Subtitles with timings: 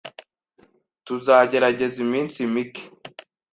[1.05, 2.83] Tuzagerageza iminsi mike.